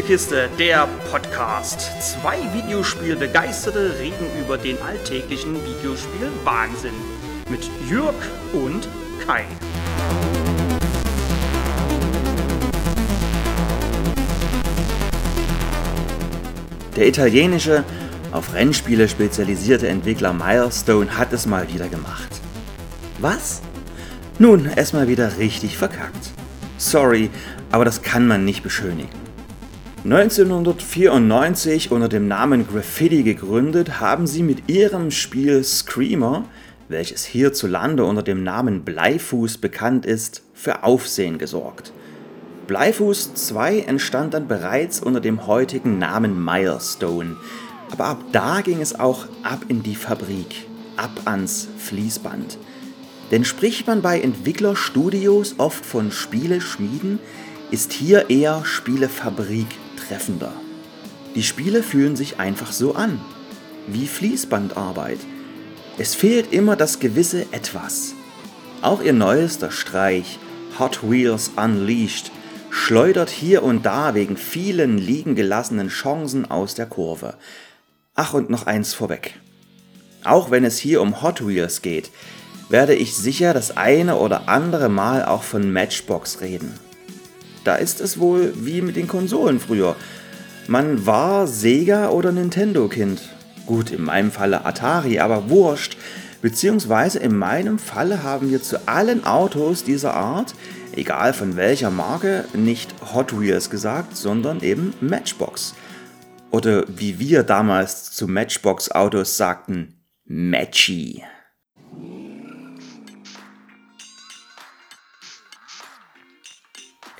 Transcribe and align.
Spielekiste, 0.00 0.48
der 0.58 0.88
Podcast. 1.10 1.90
Zwei 2.00 2.38
Videospielbegeisterte 2.54 3.98
reden 3.98 4.24
über 4.42 4.56
den 4.56 4.80
alltäglichen 4.80 5.54
Videospiel-Wahnsinn. 5.54 6.94
Mit 7.50 7.68
Jürg 7.86 8.14
und 8.54 8.88
Kai. 9.26 9.44
Der 16.96 17.06
italienische, 17.06 17.84
auf 18.32 18.54
Rennspiele 18.54 19.06
spezialisierte 19.06 19.88
Entwickler 19.88 20.32
Milestone 20.32 21.18
hat 21.18 21.34
es 21.34 21.44
mal 21.44 21.70
wieder 21.70 21.88
gemacht. 21.88 22.40
Was? 23.18 23.60
Nun, 24.38 24.64
erstmal 24.64 25.08
wieder 25.08 25.36
richtig 25.36 25.76
verkackt. 25.76 26.30
Sorry, 26.78 27.28
aber 27.70 27.84
das 27.84 28.00
kann 28.00 28.26
man 28.26 28.46
nicht 28.46 28.62
beschönigen. 28.62 29.19
1994 30.02 31.92
unter 31.92 32.08
dem 32.08 32.26
Namen 32.26 32.66
Graffiti 32.66 33.22
gegründet, 33.22 34.00
haben 34.00 34.26
sie 34.26 34.42
mit 34.42 34.70
ihrem 34.70 35.10
Spiel 35.10 35.62
Screamer, 35.62 36.46
welches 36.88 37.26
hierzulande 37.26 38.06
unter 38.06 38.22
dem 38.22 38.42
Namen 38.42 38.82
Bleifuß 38.82 39.58
bekannt 39.58 40.06
ist, 40.06 40.42
für 40.54 40.84
Aufsehen 40.84 41.36
gesorgt. 41.36 41.92
Bleifuß 42.66 43.34
2 43.34 43.80
entstand 43.80 44.32
dann 44.32 44.48
bereits 44.48 45.00
unter 45.00 45.20
dem 45.20 45.46
heutigen 45.46 45.98
Namen 45.98 46.42
Milestone, 46.42 47.36
aber 47.90 48.06
ab 48.06 48.24
da 48.32 48.62
ging 48.62 48.80
es 48.80 48.98
auch 48.98 49.26
ab 49.42 49.66
in 49.68 49.82
die 49.82 49.96
Fabrik, 49.96 50.66
ab 50.96 51.10
ans 51.26 51.68
Fließband. 51.76 52.56
Denn 53.30 53.44
spricht 53.44 53.86
man 53.86 54.00
bei 54.00 54.18
Entwicklerstudios 54.18 55.56
oft 55.58 55.84
von 55.84 56.10
Spieleschmieden, 56.10 57.18
ist 57.70 57.92
hier 57.92 58.30
eher 58.30 58.64
Spielefabrik 58.64 59.66
treffender. 60.06 60.52
Die 61.34 61.42
Spiele 61.42 61.82
fühlen 61.82 62.16
sich 62.16 62.40
einfach 62.40 62.72
so 62.72 62.94
an, 62.94 63.20
wie 63.86 64.06
Fließbandarbeit. 64.06 65.18
Es 65.98 66.14
fehlt 66.14 66.52
immer 66.52 66.76
das 66.76 66.98
gewisse 66.98 67.42
Etwas. 67.52 68.14
Auch 68.82 69.02
ihr 69.02 69.12
neuester 69.12 69.70
Streich, 69.70 70.38
Hot 70.78 71.08
Wheels 71.08 71.52
Unleashed, 71.56 72.32
schleudert 72.70 73.30
hier 73.30 73.62
und 73.62 73.84
da 73.84 74.14
wegen 74.14 74.36
vielen 74.36 74.98
liegen 74.98 75.34
gelassenen 75.34 75.88
Chancen 75.88 76.50
aus 76.50 76.74
der 76.74 76.86
Kurve. 76.86 77.34
Ach 78.14 78.34
und 78.34 78.50
noch 78.50 78.66
eins 78.66 78.94
vorweg. 78.94 79.34
Auch 80.24 80.50
wenn 80.50 80.64
es 80.64 80.78
hier 80.78 81.00
um 81.00 81.22
Hot 81.22 81.46
Wheels 81.46 81.82
geht, 81.82 82.10
werde 82.68 82.94
ich 82.94 83.16
sicher 83.16 83.52
das 83.52 83.76
eine 83.76 84.16
oder 84.16 84.48
andere 84.48 84.88
Mal 84.88 85.24
auch 85.24 85.42
von 85.42 85.72
Matchbox 85.72 86.40
reden. 86.40 86.78
Da 87.64 87.76
ist 87.76 88.00
es 88.00 88.18
wohl 88.18 88.52
wie 88.56 88.82
mit 88.82 88.96
den 88.96 89.08
Konsolen 89.08 89.60
früher. 89.60 89.96
Man 90.66 91.06
war 91.06 91.46
Sega 91.46 92.10
oder 92.10 92.32
Nintendo 92.32 92.88
Kind. 92.88 93.20
Gut, 93.66 93.90
in 93.90 94.04
meinem 94.04 94.30
Falle 94.30 94.64
Atari, 94.64 95.18
aber 95.18 95.48
wurscht. 95.48 95.96
Beziehungsweise 96.42 97.18
in 97.18 97.36
meinem 97.36 97.78
Falle 97.78 98.22
haben 98.22 98.50
wir 98.50 98.62
zu 98.62 98.88
allen 98.88 99.24
Autos 99.24 99.84
dieser 99.84 100.14
Art, 100.14 100.54
egal 100.96 101.34
von 101.34 101.56
welcher 101.56 101.90
Marke, 101.90 102.46
nicht 102.54 102.94
Hot 103.14 103.38
Wheels 103.38 103.68
gesagt, 103.68 104.16
sondern 104.16 104.62
eben 104.62 104.94
Matchbox. 105.00 105.74
Oder 106.50 106.84
wie 106.88 107.18
wir 107.18 107.42
damals 107.42 108.10
zu 108.12 108.26
Matchbox 108.26 108.90
Autos 108.90 109.36
sagten, 109.36 110.00
Matchy. 110.24 111.22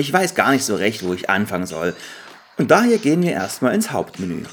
Ich 0.00 0.10
weiß 0.10 0.34
gar 0.34 0.50
nicht 0.50 0.64
so 0.64 0.76
recht, 0.76 1.04
wo 1.04 1.12
ich 1.12 1.28
anfangen 1.28 1.66
soll. 1.66 1.94
Und 2.56 2.70
daher 2.70 2.96
gehen 2.96 3.22
wir 3.22 3.32
erstmal 3.32 3.74
ins 3.74 3.92
Hauptmenü. 3.92 4.44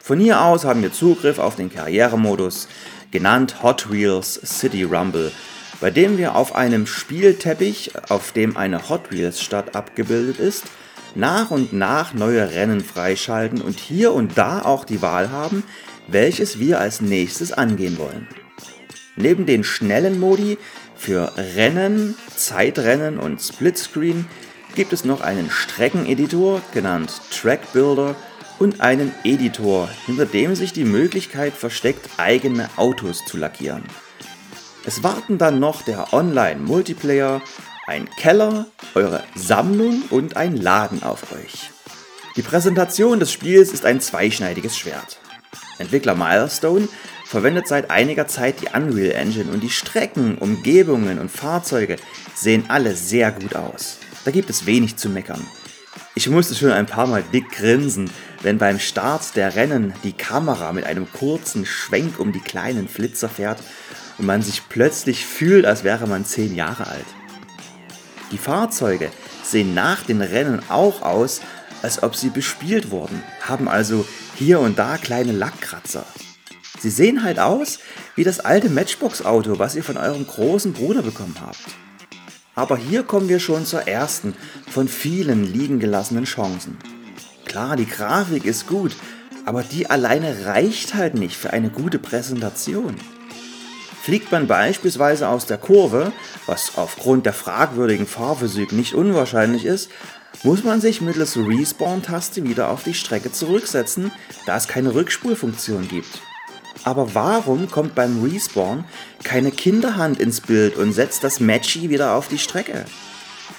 Von 0.00 0.18
hier 0.18 0.40
aus 0.40 0.64
haben 0.64 0.80
wir 0.80 0.94
Zugriff 0.94 1.38
auf 1.38 1.56
den 1.56 1.70
Karrieremodus, 1.70 2.68
genannt 3.10 3.62
Hot 3.62 3.92
Wheels 3.92 4.40
City 4.42 4.84
Rumble, 4.84 5.30
bei 5.82 5.90
dem 5.90 6.16
wir 6.16 6.36
auf 6.36 6.54
einem 6.54 6.86
Spielteppich, 6.86 7.92
auf 8.08 8.32
dem 8.32 8.56
eine 8.56 8.88
Hot 8.88 9.12
Wheels 9.12 9.42
Stadt 9.42 9.76
abgebildet 9.76 10.38
ist, 10.38 10.64
nach 11.14 11.50
und 11.50 11.74
nach 11.74 12.14
neue 12.14 12.50
Rennen 12.50 12.80
freischalten 12.80 13.60
und 13.60 13.78
hier 13.78 14.14
und 14.14 14.38
da 14.38 14.62
auch 14.62 14.86
die 14.86 15.02
Wahl 15.02 15.30
haben, 15.30 15.64
welches 16.06 16.58
wir 16.58 16.80
als 16.80 17.02
nächstes 17.02 17.52
angehen 17.52 17.98
wollen. 17.98 18.26
Neben 19.16 19.44
den 19.44 19.64
schnellen 19.64 20.18
Modi 20.18 20.56
für 20.96 21.30
Rennen, 21.36 22.14
Zeitrennen 22.34 23.18
und 23.18 23.42
Splitscreen 23.42 24.24
gibt 24.78 24.92
es 24.92 25.04
noch 25.04 25.22
einen 25.22 25.50
Streckeneditor, 25.50 26.62
genannt 26.72 27.10
Track 27.32 27.72
Builder, 27.72 28.14
und 28.60 28.80
einen 28.80 29.12
Editor, 29.24 29.88
hinter 30.06 30.24
dem 30.24 30.54
sich 30.54 30.72
die 30.72 30.84
Möglichkeit 30.84 31.52
versteckt, 31.52 32.08
eigene 32.16 32.70
Autos 32.76 33.24
zu 33.24 33.38
lackieren. 33.38 33.82
Es 34.86 35.02
warten 35.02 35.36
dann 35.36 35.58
noch 35.58 35.82
der 35.82 36.12
Online-Multiplayer, 36.12 37.42
ein 37.88 38.08
Keller, 38.18 38.66
eure 38.94 39.24
Sammlung 39.34 40.02
und 40.10 40.36
ein 40.36 40.56
Laden 40.56 41.02
auf 41.02 41.32
euch. 41.32 41.72
Die 42.36 42.42
Präsentation 42.42 43.18
des 43.18 43.32
Spiels 43.32 43.72
ist 43.72 43.84
ein 43.84 44.00
zweischneidiges 44.00 44.78
Schwert. 44.78 45.18
Entwickler 45.78 46.14
Milestone 46.14 46.88
verwendet 47.24 47.66
seit 47.66 47.90
einiger 47.90 48.28
Zeit 48.28 48.60
die 48.60 48.68
Unreal 48.72 49.10
Engine 49.10 49.50
und 49.50 49.60
die 49.60 49.70
Strecken, 49.70 50.38
Umgebungen 50.38 51.18
und 51.18 51.32
Fahrzeuge 51.32 51.96
sehen 52.36 52.66
alle 52.68 52.94
sehr 52.94 53.32
gut 53.32 53.56
aus. 53.56 53.98
Da 54.28 54.32
gibt 54.32 54.50
es 54.50 54.66
wenig 54.66 54.96
zu 54.96 55.08
meckern. 55.08 55.42
Ich 56.14 56.28
musste 56.28 56.54
schon 56.54 56.70
ein 56.70 56.84
paar 56.84 57.06
Mal 57.06 57.24
dick 57.32 57.48
grinsen, 57.50 58.10
wenn 58.42 58.58
beim 58.58 58.78
Start 58.78 59.36
der 59.36 59.56
Rennen 59.56 59.94
die 60.04 60.12
Kamera 60.12 60.74
mit 60.74 60.84
einem 60.84 61.10
kurzen 61.10 61.64
Schwenk 61.64 62.20
um 62.20 62.30
die 62.30 62.40
kleinen 62.40 62.88
Flitzer 62.88 63.30
fährt 63.30 63.62
und 64.18 64.26
man 64.26 64.42
sich 64.42 64.68
plötzlich 64.68 65.24
fühlt, 65.24 65.64
als 65.64 65.82
wäre 65.82 66.06
man 66.06 66.26
10 66.26 66.54
Jahre 66.54 66.88
alt. 66.88 67.06
Die 68.30 68.36
Fahrzeuge 68.36 69.10
sehen 69.42 69.72
nach 69.72 70.02
den 70.02 70.20
Rennen 70.20 70.60
auch 70.68 71.00
aus, 71.00 71.40
als 71.80 72.02
ob 72.02 72.14
sie 72.14 72.28
bespielt 72.28 72.90
wurden, 72.90 73.22
haben 73.40 73.66
also 73.66 74.06
hier 74.34 74.60
und 74.60 74.78
da 74.78 74.98
kleine 74.98 75.32
Lackkratzer. 75.32 76.04
Sie 76.78 76.90
sehen 76.90 77.24
halt 77.24 77.38
aus 77.38 77.78
wie 78.14 78.24
das 78.24 78.40
alte 78.40 78.68
Matchbox-Auto, 78.68 79.58
was 79.58 79.74
ihr 79.74 79.82
von 79.82 79.96
eurem 79.96 80.26
großen 80.26 80.74
Bruder 80.74 81.00
bekommen 81.00 81.36
habt. 81.40 81.64
Aber 82.58 82.76
hier 82.76 83.04
kommen 83.04 83.28
wir 83.28 83.38
schon 83.38 83.64
zur 83.64 83.86
ersten 83.86 84.34
von 84.68 84.88
vielen 84.88 85.44
liegen 85.44 85.78
gelassenen 85.78 86.24
Chancen. 86.24 86.76
Klar, 87.44 87.76
die 87.76 87.86
Grafik 87.86 88.44
ist 88.44 88.66
gut, 88.66 88.96
aber 89.46 89.62
die 89.62 89.88
alleine 89.88 90.44
reicht 90.44 90.94
halt 90.94 91.14
nicht 91.14 91.36
für 91.36 91.52
eine 91.52 91.70
gute 91.70 92.00
Präsentation. 92.00 92.96
Fliegt 94.02 94.32
man 94.32 94.48
beispielsweise 94.48 95.28
aus 95.28 95.46
der 95.46 95.58
Kurve, 95.58 96.12
was 96.46 96.72
aufgrund 96.76 97.26
der 97.26 97.32
fragwürdigen 97.32 98.08
Fahrphysik 98.08 98.72
nicht 98.72 98.92
unwahrscheinlich 98.92 99.64
ist, 99.64 99.88
muss 100.42 100.64
man 100.64 100.80
sich 100.80 101.00
mittels 101.00 101.36
Respawn-Taste 101.36 102.42
wieder 102.42 102.70
auf 102.70 102.82
die 102.82 102.94
Strecke 102.94 103.30
zurücksetzen, 103.30 104.10
da 104.46 104.56
es 104.56 104.66
keine 104.66 104.96
Rückspulfunktion 104.96 105.86
gibt. 105.86 106.22
Aber 106.84 107.14
warum 107.14 107.70
kommt 107.70 107.94
beim 107.94 108.22
Respawn 108.22 108.84
keine 109.24 109.50
Kinderhand 109.50 110.20
ins 110.20 110.40
Bild 110.40 110.76
und 110.76 110.92
setzt 110.92 111.24
das 111.24 111.40
Matchy 111.40 111.90
wieder 111.90 112.14
auf 112.14 112.28
die 112.28 112.38
Strecke? 112.38 112.84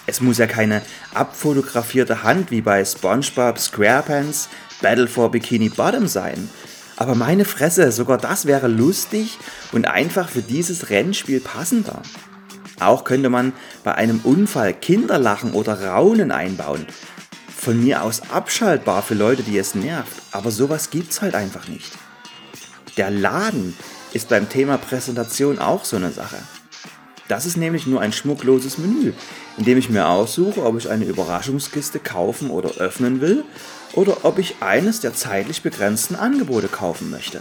Es 0.06 0.20
muss 0.20 0.38
ja 0.38 0.46
keine 0.46 0.82
abfotografierte 1.14 2.22
Hand 2.22 2.50
wie 2.50 2.60
bei 2.60 2.84
SpongeBob 2.84 3.58
SquarePants 3.58 4.48
Battle 4.80 5.06
for 5.06 5.30
Bikini 5.30 5.68
Bottom 5.68 6.06
sein. 6.06 6.48
Aber 6.96 7.14
meine 7.14 7.44
Fresse, 7.44 7.92
sogar 7.92 8.18
das 8.18 8.46
wäre 8.46 8.68
lustig 8.68 9.38
und 9.72 9.86
einfach 9.86 10.28
für 10.28 10.42
dieses 10.42 10.90
Rennspiel 10.90 11.40
passender. 11.40 12.02
Auch 12.78 13.04
könnte 13.04 13.28
man 13.28 13.52
bei 13.84 13.94
einem 13.94 14.20
Unfall 14.20 14.74
Kinderlachen 14.74 15.52
oder 15.52 15.82
Raunen 15.82 16.30
einbauen. 16.30 16.86
Von 17.54 17.82
mir 17.82 18.02
aus 18.02 18.22
abschaltbar 18.30 19.02
für 19.02 19.14
Leute, 19.14 19.42
die 19.42 19.58
es 19.58 19.74
nervt, 19.74 20.22
aber 20.32 20.50
sowas 20.50 20.90
gibt's 20.90 21.20
halt 21.20 21.34
einfach 21.34 21.68
nicht. 21.68 21.92
Der 23.00 23.10
Laden 23.10 23.74
ist 24.12 24.28
beim 24.28 24.50
Thema 24.50 24.76
Präsentation 24.76 25.58
auch 25.58 25.86
so 25.86 25.96
eine 25.96 26.10
Sache. 26.10 26.36
Das 27.28 27.46
ist 27.46 27.56
nämlich 27.56 27.86
nur 27.86 28.02
ein 28.02 28.12
schmuckloses 28.12 28.76
Menü, 28.76 29.14
in 29.56 29.64
dem 29.64 29.78
ich 29.78 29.88
mir 29.88 30.06
aussuche, 30.06 30.62
ob 30.62 30.76
ich 30.76 30.90
eine 30.90 31.06
Überraschungskiste 31.06 31.98
kaufen 31.98 32.50
oder 32.50 32.72
öffnen 32.72 33.22
will 33.22 33.44
oder 33.94 34.26
ob 34.26 34.38
ich 34.38 34.56
eines 34.60 35.00
der 35.00 35.14
zeitlich 35.14 35.62
begrenzten 35.62 36.14
Angebote 36.14 36.68
kaufen 36.68 37.08
möchte. 37.08 37.40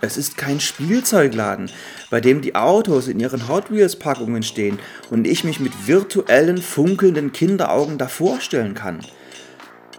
Es 0.00 0.16
ist 0.16 0.36
kein 0.36 0.60
Spielzeugladen, 0.60 1.72
bei 2.08 2.20
dem 2.20 2.40
die 2.40 2.54
Autos 2.54 3.08
in 3.08 3.18
ihren 3.18 3.48
Hot 3.48 3.72
Wheels 3.72 3.96
Packungen 3.96 4.44
stehen 4.44 4.78
und 5.10 5.26
ich 5.26 5.42
mich 5.42 5.58
mit 5.58 5.88
virtuellen, 5.88 6.58
funkelnden 6.58 7.32
Kinderaugen 7.32 7.98
davor 7.98 8.40
stellen 8.40 8.74
kann. 8.74 9.00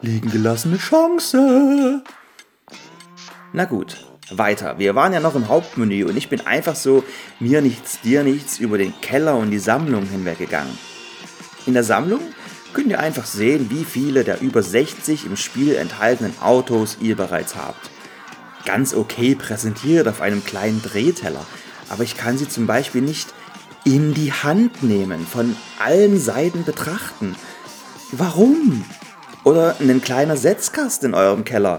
Liegen 0.02 0.32
gelassene 0.32 0.78
Chance. 0.78 2.02
Na 3.52 3.66
gut, 3.66 4.05
weiter. 4.32 4.80
Wir 4.80 4.96
waren 4.96 5.14
ja 5.14 5.20
noch 5.20 5.36
im 5.36 5.48
Hauptmenü 5.48 6.06
und 6.06 6.18
ich 6.18 6.30
bin 6.30 6.46
einfach 6.46 6.76
so 6.76 7.04
mir 7.40 7.62
nichts, 7.62 8.02
dir 8.02 8.24
nichts 8.24 8.60
über 8.60 8.78
den 8.78 8.94
Keller 9.02 9.36
und 9.36 9.52
die 9.52 9.60
Sammlung 9.60 10.06
hinweggegangen. 10.06 10.78
In 11.66 11.74
der 11.74 11.84
Sammlung 11.84 12.22
könnt 12.74 12.90
ihr 12.90 13.00
einfach 13.00 13.26
sehen, 13.26 13.70
wie 13.70 13.86
viele 13.86 14.24
der 14.24 14.42
über 14.42 14.62
60 14.62 15.26
im 15.26 15.38
Spiel 15.38 15.76
enthaltenen 15.76 16.34
Autos 16.42 16.98
ihr 17.00 17.16
bereits 17.16 17.56
habt. 17.56 17.90
Ganz 18.66 18.94
okay 18.94 19.36
präsentiert 19.36 20.08
auf 20.08 20.22
einem 20.22 20.44
kleinen 20.44 20.82
Drehteller, 20.82 21.46
aber 21.90 22.04
ich 22.04 22.18
kann 22.18 22.38
sie 22.38 22.50
zum 22.50 22.68
Beispiel 22.68 23.02
nicht 23.02 23.34
in 23.84 24.16
die 24.16 24.34
Hand 24.34 24.82
nehmen, 24.82 25.26
von 25.26 25.56
allen 25.80 26.20
Seiten 26.20 26.64
betrachten. 26.64 27.36
Warum? 28.12 28.84
Oder 29.44 29.76
einen 29.80 30.02
kleiner 30.02 30.38
Setzkasten 30.38 31.10
in 31.10 31.14
eurem 31.14 31.44
Keller. 31.44 31.78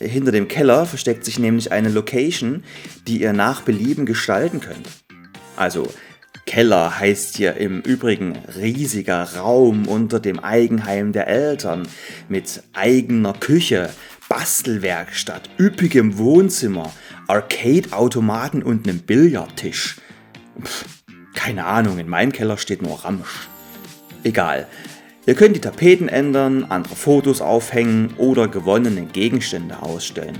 Hinter 0.00 0.32
dem 0.32 0.48
Keller 0.48 0.86
versteckt 0.86 1.26
sich 1.26 1.38
nämlich 1.38 1.72
eine 1.72 1.90
Location, 1.90 2.64
die 3.06 3.20
ihr 3.20 3.34
nach 3.34 3.60
Belieben 3.60 4.06
gestalten 4.06 4.60
könnt. 4.60 4.88
Also, 5.56 5.92
Keller 6.46 6.98
heißt 6.98 7.36
hier 7.36 7.56
im 7.56 7.82
Übrigen 7.82 8.38
riesiger 8.56 9.36
Raum 9.36 9.86
unter 9.86 10.18
dem 10.18 10.40
Eigenheim 10.40 11.12
der 11.12 11.28
Eltern 11.28 11.86
mit 12.30 12.62
eigener 12.72 13.34
Küche, 13.34 13.90
Bastelwerkstatt, 14.30 15.50
üppigem 15.58 16.16
Wohnzimmer, 16.16 16.92
Arcade-Automaten 17.28 18.62
und 18.62 18.88
einem 18.88 19.00
Billardtisch. 19.00 19.96
Pff, 20.62 20.86
keine 21.34 21.66
Ahnung, 21.66 21.98
in 21.98 22.08
meinem 22.08 22.32
Keller 22.32 22.56
steht 22.56 22.80
nur 22.80 23.04
Ramsch. 23.04 23.48
Egal. 24.24 24.66
Ihr 25.26 25.34
könnt 25.34 25.54
die 25.54 25.60
Tapeten 25.60 26.08
ändern, 26.08 26.64
andere 26.68 26.96
Fotos 26.96 27.40
aufhängen 27.40 28.14
oder 28.16 28.48
gewonnene 28.48 29.06
Gegenstände 29.06 29.82
ausstellen. 29.82 30.38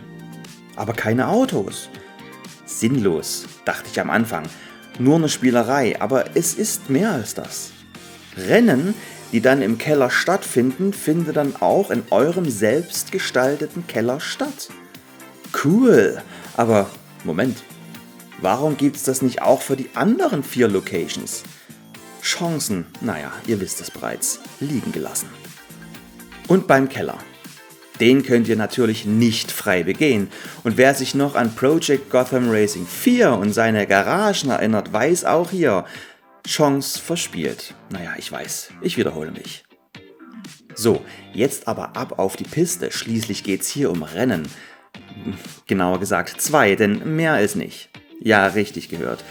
Aber 0.77 0.93
keine 0.93 1.29
Autos. 1.29 1.91
Sinnlos, 2.65 3.47
dachte 3.65 3.89
ich 3.93 4.01
am 4.01 4.11
Anfang. 4.11 4.45
Nur 4.99 5.17
eine 5.17 5.29
Spielerei, 5.29 6.01
aber 6.01 6.37
es 6.37 6.55
ist 6.55 6.91
mehr 6.91 7.13
als 7.13 7.35
das. 7.35 7.73
Rennen, 8.37 8.95
die 9.33 9.41
dann 9.41 9.63
im 9.63 9.79
Keller 9.79 10.11
stattfinden, 10.11 10.93
finden 10.93 11.33
dann 11.33 11.57
auch 11.57 11.91
in 11.91 12.03
eurem 12.11 12.49
selbstgestalteten 12.49 13.87
Keller 13.87 14.21
statt. 14.21 14.71
Cool, 15.65 16.23
aber 16.57 16.89
Moment, 17.25 17.63
Warum 18.43 18.79
gibt 18.79 18.97
es 18.97 19.03
das 19.03 19.21
nicht 19.21 19.43
auch 19.43 19.61
für 19.61 19.77
die 19.77 19.91
anderen 19.95 20.43
vier 20.43 20.67
Locations? 20.67 21.43
Chancen, 22.23 22.87
naja, 23.01 23.33
ihr 23.47 23.61
wisst 23.61 23.81
es 23.81 23.91
bereits, 23.91 24.41
liegen 24.61 24.93
gelassen. 24.93 25.29
Und 26.49 26.67
beim 26.67 26.89
Keller. 26.89 27.19
Den 28.01 28.23
könnt 28.23 28.49
ihr 28.49 28.57
natürlich 28.57 29.05
nicht 29.05 29.53
frei 29.53 29.83
begehen. 29.83 30.31
Und 30.65 30.79
wer 30.79 30.95
sich 30.95 31.15
noch 31.15 31.35
an 31.35 31.55
Project 31.55 32.11
Gotham 32.11 32.51
Racing 32.51 32.87
4 32.87 33.33
und 33.33 33.53
seine 33.53 33.87
Garagen 33.87 34.49
erinnert, 34.49 34.93
weiß 34.93 35.27
auch 35.27 35.51
hier, 35.51 35.85
Chance 36.47 36.99
verspielt. 36.99 37.75
Naja, 37.91 38.15
ich 38.17 38.33
weiß, 38.33 38.71
ich 38.81 38.97
wiederhole 38.97 39.31
mich. 39.31 39.65
So, 40.75 41.05
jetzt 41.35 41.69
aber 41.69 41.97
ab 41.97 42.19
auf 42.19 42.37
die 42.37 42.45
Piste. 42.45 42.91
Schließlich 42.91 43.45
geht's 43.45 43.69
hier 43.69 43.91
um 43.91 44.03
Rennen. 44.03 44.49
Genauer 45.67 46.01
gesagt 46.01 46.41
zwei, 46.41 46.75
denn 46.77 47.17
mehr 47.17 47.41
ist 47.41 47.57
nicht. 47.57 47.91
Ja, 48.21 48.47
richtig 48.47 48.89
gehört. 48.89 49.23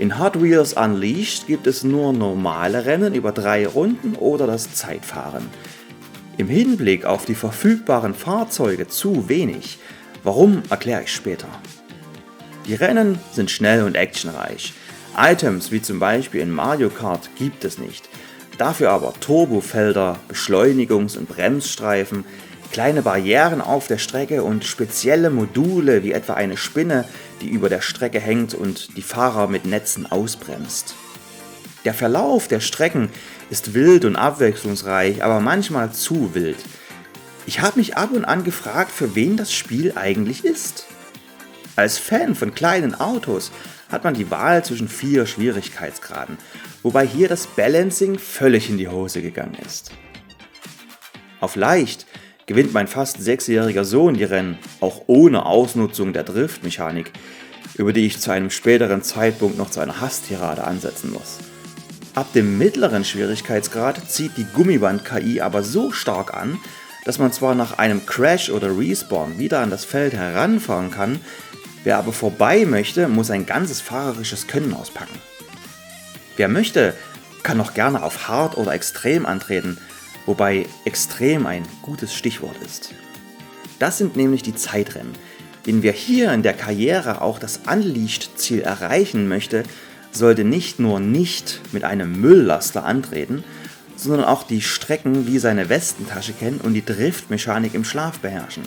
In 0.00 0.18
Hot 0.18 0.40
Wheels 0.40 0.72
Unleashed 0.72 1.46
gibt 1.46 1.66
es 1.66 1.84
nur 1.84 2.14
normale 2.14 2.86
Rennen 2.86 3.12
über 3.12 3.32
drei 3.32 3.66
Runden 3.66 4.14
oder 4.14 4.46
das 4.46 4.72
Zeitfahren. 4.72 5.46
Im 6.38 6.48
Hinblick 6.48 7.04
auf 7.04 7.26
die 7.26 7.34
verfügbaren 7.34 8.14
Fahrzeuge 8.14 8.88
zu 8.88 9.28
wenig. 9.28 9.78
Warum, 10.24 10.62
erkläre 10.70 11.02
ich 11.02 11.12
später. 11.12 11.48
Die 12.66 12.72
Rennen 12.72 13.18
sind 13.32 13.50
schnell 13.50 13.82
und 13.82 13.94
actionreich. 13.94 14.72
Items 15.18 15.70
wie 15.70 15.82
zum 15.82 15.98
Beispiel 15.98 16.40
in 16.40 16.50
Mario 16.50 16.88
Kart 16.88 17.28
gibt 17.36 17.66
es 17.66 17.76
nicht. 17.76 18.08
Dafür 18.56 18.92
aber 18.92 19.12
Turbofelder, 19.20 20.18
Beschleunigungs- 20.30 21.18
und 21.18 21.28
Bremsstreifen, 21.28 22.24
kleine 22.70 23.02
Barrieren 23.02 23.60
auf 23.60 23.86
der 23.86 23.98
Strecke 23.98 24.42
und 24.42 24.64
spezielle 24.64 25.30
Module 25.30 26.02
wie 26.02 26.12
etwa 26.12 26.34
eine 26.34 26.56
Spinne, 26.56 27.04
die 27.40 27.48
über 27.48 27.68
der 27.68 27.80
Strecke 27.80 28.20
hängt 28.20 28.54
und 28.54 28.96
die 28.96 29.02
Fahrer 29.02 29.48
mit 29.48 29.64
Netzen 29.64 30.10
ausbremst. 30.10 30.94
Der 31.84 31.94
Verlauf 31.94 32.46
der 32.46 32.60
Strecken 32.60 33.08
ist 33.48 33.74
wild 33.74 34.04
und 34.04 34.16
abwechslungsreich, 34.16 35.24
aber 35.24 35.40
manchmal 35.40 35.92
zu 35.92 36.34
wild. 36.34 36.58
Ich 37.46 37.60
habe 37.60 37.78
mich 37.78 37.96
ab 37.96 38.10
und 38.12 38.24
an 38.24 38.44
gefragt, 38.44 38.92
für 38.92 39.14
wen 39.14 39.36
das 39.36 39.52
Spiel 39.52 39.94
eigentlich 39.96 40.44
ist. 40.44 40.86
Als 41.74 41.98
Fan 41.98 42.34
von 42.34 42.54
kleinen 42.54 42.94
Autos 42.94 43.50
hat 43.88 44.04
man 44.04 44.14
die 44.14 44.30
Wahl 44.30 44.64
zwischen 44.64 44.88
vier 44.88 45.26
Schwierigkeitsgraden, 45.26 46.36
wobei 46.82 47.06
hier 47.06 47.28
das 47.28 47.46
Balancing 47.46 48.18
völlig 48.18 48.68
in 48.68 48.78
die 48.78 48.88
Hose 48.88 49.22
gegangen 49.22 49.56
ist. 49.64 49.90
Auf 51.40 51.56
leicht 51.56 52.06
gewinnt 52.50 52.72
mein 52.72 52.88
fast 52.88 53.22
sechsjähriger 53.22 53.84
Sohn 53.84 54.14
die 54.14 54.24
Rennen, 54.24 54.58
auch 54.80 55.02
ohne 55.06 55.46
Ausnutzung 55.46 56.12
der 56.12 56.24
Driftmechanik, 56.24 57.12
über 57.76 57.92
die 57.92 58.06
ich 58.06 58.18
zu 58.18 58.32
einem 58.32 58.50
späteren 58.50 59.04
Zeitpunkt 59.04 59.56
noch 59.56 59.70
zu 59.70 59.78
einer 59.78 60.00
Hasstirade 60.00 60.64
ansetzen 60.64 61.12
muss. 61.12 61.38
Ab 62.16 62.32
dem 62.32 62.58
mittleren 62.58 63.04
Schwierigkeitsgrad 63.04 64.10
zieht 64.10 64.36
die 64.36 64.46
Gummiband-KI 64.52 65.40
aber 65.40 65.62
so 65.62 65.92
stark 65.92 66.34
an, 66.34 66.58
dass 67.04 67.20
man 67.20 67.30
zwar 67.30 67.54
nach 67.54 67.78
einem 67.78 68.04
Crash 68.04 68.50
oder 68.50 68.76
Respawn 68.76 69.38
wieder 69.38 69.60
an 69.60 69.70
das 69.70 69.84
Feld 69.84 70.12
heranfahren 70.12 70.90
kann, 70.90 71.20
wer 71.84 71.98
aber 71.98 72.12
vorbei 72.12 72.64
möchte, 72.66 73.06
muss 73.06 73.30
ein 73.30 73.46
ganzes 73.46 73.80
fahrerisches 73.80 74.48
Können 74.48 74.74
auspacken. 74.74 75.20
Wer 76.36 76.48
möchte, 76.48 76.94
kann 77.44 77.58
noch 77.58 77.74
gerne 77.74 78.02
auf 78.02 78.26
Hard 78.26 78.56
oder 78.56 78.74
Extrem 78.74 79.24
antreten, 79.24 79.78
wobei 80.30 80.64
extrem 80.84 81.44
ein 81.44 81.64
gutes 81.82 82.14
Stichwort 82.14 82.54
ist. 82.64 82.94
Das 83.80 83.98
sind 83.98 84.14
nämlich 84.16 84.44
die 84.44 84.54
Zeitrennen. 84.54 85.12
Wenn 85.64 85.82
wir 85.82 85.90
hier 85.90 86.32
in 86.32 86.44
der 86.44 86.52
Karriere 86.52 87.20
auch 87.20 87.40
das 87.40 87.58
Unleashed-Ziel 87.68 88.60
erreichen 88.60 89.26
möchte, 89.26 89.64
sollte 90.12 90.44
nicht 90.44 90.78
nur 90.78 91.00
nicht 91.00 91.60
mit 91.72 91.82
einem 91.82 92.20
Mülllaster 92.20 92.84
antreten, 92.84 93.42
sondern 93.96 94.24
auch 94.24 94.44
die 94.44 94.60
Strecken 94.60 95.26
wie 95.26 95.40
seine 95.40 95.68
Westentasche 95.68 96.32
kennen 96.32 96.60
und 96.60 96.74
die 96.74 96.84
Driftmechanik 96.84 97.74
im 97.74 97.82
Schlaf 97.82 98.20
beherrschen. 98.20 98.62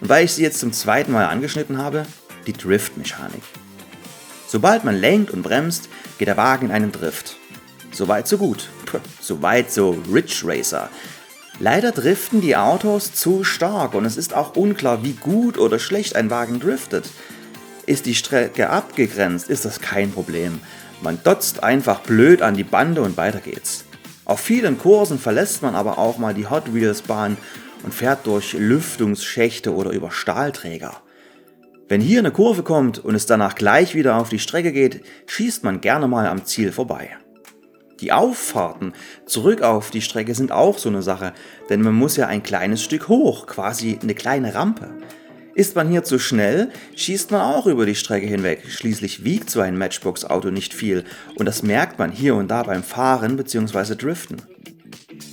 Und 0.00 0.08
weil 0.08 0.24
ich 0.24 0.34
sie 0.34 0.42
jetzt 0.42 0.60
zum 0.60 0.72
zweiten 0.72 1.10
Mal 1.10 1.26
angeschnitten 1.26 1.78
habe, 1.78 2.06
die 2.46 2.52
Driftmechanik. 2.52 3.42
Sobald 4.46 4.84
man 4.84 4.94
lenkt 4.94 5.32
und 5.32 5.42
bremst, 5.42 5.88
geht 6.18 6.28
der 6.28 6.36
Wagen 6.36 6.66
in 6.66 6.72
einen 6.72 6.92
Drift. 6.92 7.38
Soweit 7.90 8.28
so 8.28 8.38
gut. 8.38 8.68
Soweit 9.20 9.70
so 9.70 9.96
Rich 10.12 10.44
Racer. 10.44 10.88
Leider 11.58 11.92
driften 11.92 12.40
die 12.40 12.56
Autos 12.56 13.12
zu 13.12 13.44
stark 13.44 13.94
und 13.94 14.06
es 14.06 14.16
ist 14.16 14.34
auch 14.34 14.56
unklar, 14.56 15.04
wie 15.04 15.12
gut 15.12 15.58
oder 15.58 15.78
schlecht 15.78 16.16
ein 16.16 16.30
Wagen 16.30 16.58
driftet. 16.58 17.10
Ist 17.86 18.06
die 18.06 18.14
Strecke 18.14 18.70
abgegrenzt, 18.70 19.50
ist 19.50 19.64
das 19.64 19.80
kein 19.80 20.10
Problem. 20.10 20.60
Man 21.02 21.18
dotzt 21.22 21.62
einfach 21.62 22.00
blöd 22.00 22.40
an 22.40 22.54
die 22.54 22.64
Bande 22.64 23.02
und 23.02 23.16
weiter 23.16 23.40
geht's. 23.40 23.84
Auf 24.24 24.40
vielen 24.40 24.78
Kursen 24.78 25.18
verlässt 25.18 25.62
man 25.62 25.74
aber 25.74 25.98
auch 25.98 26.18
mal 26.18 26.34
die 26.34 26.48
Hot 26.48 26.72
Wheels 26.72 27.02
Bahn 27.02 27.36
und 27.82 27.92
fährt 27.92 28.26
durch 28.26 28.52
Lüftungsschächte 28.52 29.74
oder 29.74 29.90
über 29.90 30.10
Stahlträger. 30.10 31.02
Wenn 31.88 32.00
hier 32.00 32.20
eine 32.20 32.30
Kurve 32.30 32.62
kommt 32.62 32.98
und 32.98 33.14
es 33.14 33.26
danach 33.26 33.54
gleich 33.54 33.94
wieder 33.94 34.16
auf 34.16 34.28
die 34.28 34.38
Strecke 34.38 34.72
geht, 34.72 35.02
schießt 35.26 35.64
man 35.64 35.80
gerne 35.80 36.06
mal 36.06 36.26
am 36.26 36.44
Ziel 36.44 36.70
vorbei. 36.70 37.10
Die 38.00 38.12
Auffahrten 38.12 38.94
zurück 39.26 39.62
auf 39.62 39.90
die 39.90 40.00
Strecke 40.00 40.34
sind 40.34 40.52
auch 40.52 40.78
so 40.78 40.88
eine 40.88 41.02
Sache, 41.02 41.32
denn 41.68 41.82
man 41.82 41.94
muss 41.94 42.16
ja 42.16 42.26
ein 42.26 42.42
kleines 42.42 42.82
Stück 42.82 43.08
hoch, 43.08 43.46
quasi 43.46 43.98
eine 44.02 44.14
kleine 44.14 44.54
Rampe. 44.54 44.90
Ist 45.54 45.76
man 45.76 45.90
hier 45.90 46.04
zu 46.04 46.18
schnell, 46.18 46.70
schießt 46.96 47.30
man 47.30 47.42
auch 47.42 47.66
über 47.66 47.84
die 47.84 47.94
Strecke 47.94 48.26
hinweg. 48.26 48.62
Schließlich 48.68 49.24
wiegt 49.24 49.50
so 49.50 49.60
ein 49.60 49.76
Matchbox-Auto 49.76 50.50
nicht 50.50 50.72
viel 50.72 51.04
und 51.34 51.44
das 51.44 51.62
merkt 51.62 51.98
man 51.98 52.10
hier 52.10 52.36
und 52.36 52.48
da 52.48 52.62
beim 52.62 52.82
Fahren 52.82 53.36
bzw. 53.36 53.94
Driften. 53.96 54.40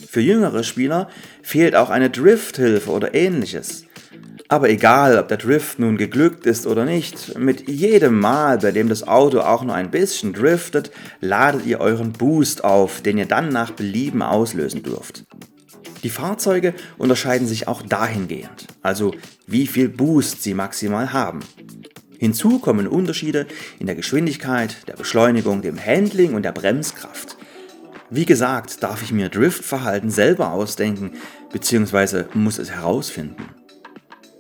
Für 0.10 0.22
jüngere 0.22 0.64
Spieler 0.64 1.10
fehlt 1.44 1.76
auch 1.76 1.90
eine 1.90 2.10
Drifthilfe 2.10 2.90
oder 2.92 3.14
ähnliches. 3.14 3.87
Aber 4.50 4.70
egal, 4.70 5.18
ob 5.18 5.28
der 5.28 5.38
Drift 5.38 5.78
nun 5.78 5.98
geglückt 5.98 6.46
ist 6.46 6.68
oder 6.68 6.86
nicht, 6.86 7.38
mit 7.38 7.68
jedem 7.68 8.20
Mal, 8.20 8.60
bei 8.60 8.72
dem 8.72 8.88
das 8.88 9.06
Auto 9.06 9.42
auch 9.42 9.64
nur 9.64 9.76
ein 9.76 9.92
bisschen 9.92 10.32
driftet, 10.32 10.92
ladet 11.20 11.66
ihr 11.66 11.82
euren 11.82 12.14
Boost 12.14 12.64
auf, 12.64 13.02
den 13.02 13.18
ihr 13.18 13.26
dann 13.26 13.50
nach 13.50 13.72
Belieben 13.72 14.22
auslösen 14.22 14.84
dürft. 14.84 15.26
Die 16.04 16.10
Fahrzeuge 16.10 16.74
unterscheiden 16.98 17.48
sich 17.48 17.68
auch 17.68 17.82
dahingehend, 17.82 18.68
also 18.82 19.14
wie 19.48 19.68
viel 19.68 19.90
Boost 19.90 20.44
sie 20.44 20.54
maximal 20.54 21.12
haben. 21.12 21.42
Hinzu 22.18 22.60
kommen 22.60 22.88
Unterschiede 22.88 23.48
in 23.80 23.86
der 23.88 23.96
Geschwindigkeit, 23.96 24.88
der 24.88 24.96
Beschleunigung, 24.96 25.62
dem 25.62 25.78
Handling 25.84 26.34
und 26.36 26.44
der 26.44 26.52
Bremskraft. 26.52 27.38
Wie 28.10 28.26
gesagt, 28.26 28.82
darf 28.82 29.04
ich 29.04 29.12
mir 29.12 29.28
Driftverhalten 29.28 30.10
selber 30.10 30.52
ausdenken 30.52 31.12
bzw. 31.52 32.24
muss 32.34 32.58
es 32.58 32.72
herausfinden. 32.72 33.36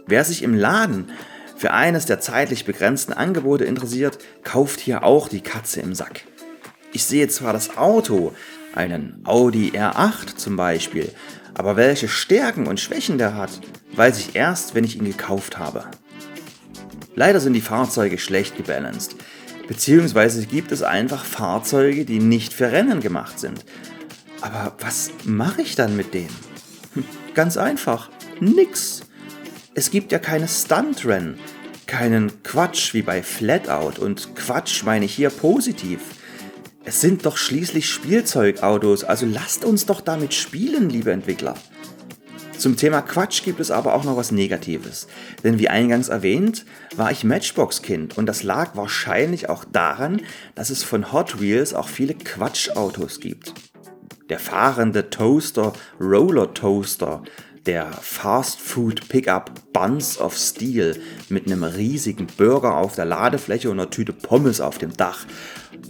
Wer 0.07 0.23
sich 0.23 0.41
im 0.41 0.53
Laden 0.53 1.11
für 1.57 1.73
eines 1.73 2.05
der 2.05 2.19
zeitlich 2.19 2.65
begrenzten 2.65 3.13
Angebote 3.13 3.65
interessiert, 3.65 4.19
kauft 4.43 4.79
hier 4.79 5.03
auch 5.03 5.27
die 5.27 5.41
Katze 5.41 5.81
im 5.81 5.93
Sack. 5.93 6.21
Ich 6.93 7.03
sehe 7.03 7.27
zwar 7.27 7.51
das 7.51 7.77
Auto, 7.77 8.33
einen 8.73 9.21
Audi 9.25 9.71
R8 9.71 10.37
zum 10.37 10.55
Beispiel, 10.55 11.11
aber 11.55 11.75
welche 11.75 12.07
Stärken 12.07 12.67
und 12.67 12.79
Schwächen 12.79 13.17
der 13.17 13.35
hat, 13.35 13.59
weiß 13.95 14.19
ich 14.19 14.35
erst, 14.35 14.75
wenn 14.75 14.83
ich 14.83 14.95
ihn 14.95 15.05
gekauft 15.05 15.57
habe. 15.57 15.85
Leider 17.15 17.39
sind 17.39 17.53
die 17.53 17.61
Fahrzeuge 17.61 18.17
schlecht 18.17 18.55
gebalanced, 18.55 19.15
beziehungsweise 19.67 20.45
gibt 20.45 20.71
es 20.71 20.83
einfach 20.83 21.25
Fahrzeuge, 21.25 22.05
die 22.05 22.19
nicht 22.19 22.53
für 22.53 22.71
Rennen 22.71 23.01
gemacht 23.01 23.39
sind. 23.39 23.65
Aber 24.41 24.75
was 24.79 25.09
mache 25.25 25.63
ich 25.63 25.75
dann 25.75 25.97
mit 25.97 26.13
denen? 26.13 26.35
Hm, 26.93 27.03
ganz 27.33 27.57
einfach, 27.57 28.09
nix. 28.39 29.01
Es 29.77 29.91
gibt 29.91 30.11
ja 30.11 30.17
keine 30.17 30.47
Stuntrennen, 30.47 31.37
keinen 31.85 32.41
Quatsch 32.41 32.95
wie 32.95 33.03
bei 33.03 33.21
Flatout 33.21 34.01
und 34.01 34.35
Quatsch 34.35 34.81
meine 34.83 35.05
ich 35.05 35.13
hier 35.13 35.29
positiv. 35.29 35.99
Es 36.83 36.99
sind 36.99 37.27
doch 37.27 37.37
schließlich 37.37 37.87
Spielzeugautos, 37.87 39.03
also 39.03 39.27
lasst 39.27 39.63
uns 39.63 39.85
doch 39.85 40.01
damit 40.01 40.33
spielen, 40.33 40.89
liebe 40.89 41.11
Entwickler. 41.11 41.53
Zum 42.57 42.75
Thema 42.75 43.03
Quatsch 43.03 43.43
gibt 43.43 43.59
es 43.59 43.69
aber 43.69 43.93
auch 43.93 44.03
noch 44.03 44.17
was 44.17 44.31
Negatives. 44.31 45.05
Denn 45.43 45.59
wie 45.59 45.69
eingangs 45.69 46.09
erwähnt, 46.09 46.65
war 46.95 47.11
ich 47.11 47.23
Matchbox-Kind 47.23 48.17
und 48.17 48.25
das 48.25 48.41
lag 48.41 48.75
wahrscheinlich 48.75 49.47
auch 49.47 49.63
daran, 49.63 50.21
dass 50.55 50.71
es 50.71 50.81
von 50.81 51.11
Hot 51.13 51.39
Wheels 51.39 51.75
auch 51.75 51.87
viele 51.87 52.15
Quatschautos 52.15 53.19
gibt. 53.19 53.53
Der 54.29 54.39
fahrende 54.39 55.11
Toaster 55.11 55.71
Roller 56.01 56.51
Toaster, 56.53 57.21
der 57.67 57.91
Fast 58.01 58.61
Food 58.61 59.09
Pickup 59.09 59.51
Buns 59.73 60.19
of 60.19 60.37
Steel 60.37 60.99
mit 61.27 61.47
einem 61.47 61.63
riesigen 61.63 62.27
Burger 62.37 62.77
auf 62.77 62.95
der 62.95 63.05
Ladefläche 63.05 63.69
und 63.69 63.79
einer 63.79 63.89
Tüte 63.89 64.13
Pommes 64.13 64.61
auf 64.61 64.77
dem 64.77 64.95
Dach 64.95 65.25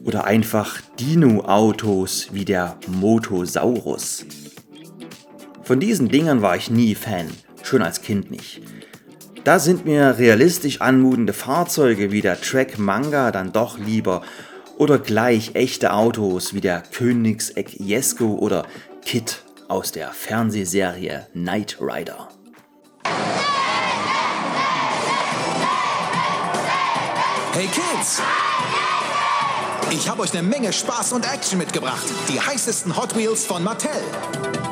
oder 0.03 0.25
einfach 0.25 0.81
Dino-Autos 0.99 2.29
wie 2.31 2.45
der 2.45 2.77
Motosaurus. 2.87 4.25
Von 5.61 5.79
diesen 5.79 6.09
Dingern 6.09 6.41
war 6.41 6.55
ich 6.55 6.71
nie 6.71 6.95
Fan, 6.95 7.27
schon 7.61 7.83
als 7.83 8.01
Kind 8.01 8.31
nicht. 8.31 8.61
Da 9.43 9.59
sind 9.59 9.85
mir 9.85 10.17
realistisch 10.17 10.81
anmutende 10.81 11.33
Fahrzeuge 11.33 12.11
wie 12.11 12.21
der 12.21 12.41
Track 12.41 12.79
Manga 12.79 13.31
dann 13.31 13.51
doch 13.51 13.77
lieber 13.77 14.23
oder 14.77 14.97
gleich 14.97 15.51
echte 15.53 15.93
Autos 15.93 16.55
wie 16.55 16.61
der 16.61 16.81
Königseck 16.81 17.79
Jesko 17.79 18.35
oder 18.35 18.65
Kit 19.05 19.43
aus 19.67 19.91
der 19.91 20.11
Fernsehserie 20.11 21.27
Knight 21.33 21.77
Rider. 21.79 22.29
Hey 27.53 27.67
Kids! 27.67 28.21
Ich 29.91 30.09
habe 30.09 30.21
euch 30.21 30.33
eine 30.33 30.43
Menge 30.43 30.73
Spaß 30.73 31.13
und 31.13 31.25
Action 31.25 31.57
mitgebracht. 31.57 32.05
Die 32.29 32.39
heißesten 32.39 32.95
Hot 32.97 33.15
Wheels 33.15 33.45
von 33.45 33.63
Mattel. 33.63 33.89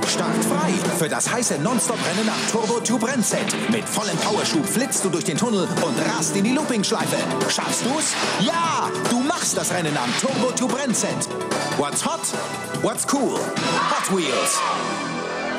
Start 0.08 0.46
frei 0.46 0.72
für 0.98 1.10
das 1.10 1.32
heiße 1.32 1.58
Nonstop-Rennen 1.60 2.30
am 2.30 2.52
Turbo 2.52 2.80
Tube 2.80 3.08
Rennset. 3.08 3.46
Mit 3.72 3.84
vollem 3.86 4.16
Powerschub 4.18 4.66
flitzt 4.66 5.04
du 5.04 5.10
durch 5.10 5.24
den 5.24 5.38
Tunnel 5.38 5.68
und 5.82 6.00
rast 6.08 6.36
in 6.36 6.44
die 6.44 6.52
Looping-Schleife. 6.52 7.18
Schaffst 7.50 7.84
du's? 7.86 8.14
Ja! 8.40 8.90
Du 9.10 9.20
machst 9.20 9.58
das 9.58 9.74
Rennen 9.74 9.98
am 9.98 10.10
Turbo 10.22 10.52
Tube 10.52 10.78
Rennset. 10.80 11.28
What's 11.78 12.06
hot? 12.06 12.22
What's 12.84 13.06
cool? 13.12 13.34
Hot 13.34 14.16
Wheels. 14.16 14.62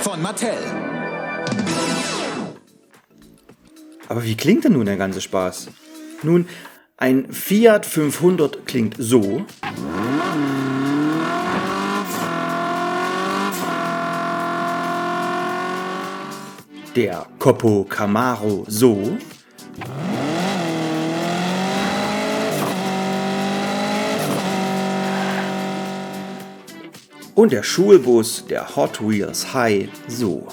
Von 0.02 0.22
Mattel. 0.22 0.54
Aber 4.08 4.24
wie 4.24 4.36
klingt 4.36 4.64
denn 4.64 4.74
nun 4.74 4.86
der 4.86 4.96
ganze 4.96 5.20
Spaß? 5.20 5.68
Nun, 6.22 6.48
ein 6.96 7.32
Fiat 7.32 7.84
500 7.84 8.64
klingt 8.64 8.94
so. 8.98 9.44
Der 16.96 17.26
Coppo 17.38 17.84
Camaro 17.84 18.64
so. 18.68 19.18
Und 27.34 27.52
der 27.52 27.62
Schulbus, 27.62 28.46
der 28.48 28.74
Hot 28.76 29.06
Wheels 29.06 29.52
High 29.52 29.90
so. 30.08 30.48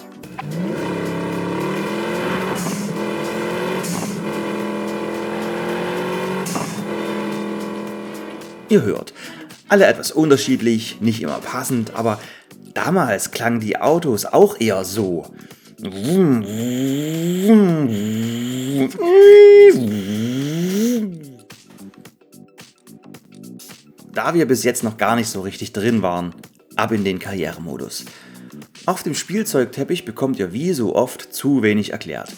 Ihr 8.68 8.82
hört, 8.82 9.14
alle 9.70 9.86
etwas 9.86 10.12
unterschiedlich, 10.12 11.00
nicht 11.00 11.22
immer 11.22 11.40
passend, 11.40 11.96
aber 11.96 12.20
damals 12.74 13.32
klangen 13.32 13.62
die 13.62 13.78
Autos 13.78 14.26
auch 14.26 14.60
eher 14.60 14.84
so. 14.84 15.32
Da 24.14 24.34
wir 24.34 24.48
bis 24.48 24.64
jetzt 24.64 24.84
noch 24.84 24.98
gar 24.98 25.18
nicht 25.18 25.28
so 25.28 25.42
richtig 25.42 25.74
drin 25.74 26.02
waren, 26.02 26.34
ab 26.78 26.94
in 26.94 27.04
den 27.04 27.20
Karrieremodus. 27.20 28.06
Auf 28.86 29.04
dem 29.04 29.14
Spielzeugteppich 29.14 30.06
bekommt 30.06 30.40
ihr 30.40 30.54
wie 30.54 30.72
so 30.72 30.96
oft 30.96 31.34
zu 31.34 31.64
wenig 31.64 31.92
erklärt. 31.92 32.32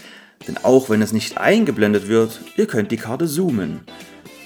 Denn 0.47 0.57
auch 0.57 0.89
wenn 0.89 1.03
es 1.03 1.13
nicht 1.13 1.37
eingeblendet 1.37 2.07
wird, 2.07 2.41
ihr 2.57 2.65
könnt 2.65 2.91
die 2.91 2.97
Karte 2.97 3.27
zoomen. 3.27 3.81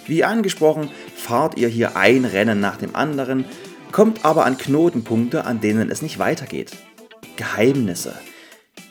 Wie 0.08 0.26
angesprochen, 0.26 0.90
fahrt 1.16 1.58
ihr 1.58 1.70
hier 1.70 1.96
ein 1.96 2.26
Rennen 2.26 2.60
nach 2.60 2.76
dem 2.76 2.96
anderen, 2.96 3.46
kommt 3.94 4.26
aber 4.26 4.46
an 4.46 4.58
Knotenpunkte, 4.58 5.46
an 5.46 5.62
denen 5.62 5.90
es 5.90 6.02
nicht 6.02 6.20
weitergeht. 6.20 6.72
Geheimnisse. 7.38 8.14